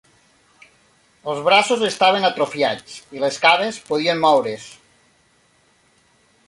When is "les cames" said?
3.25-3.81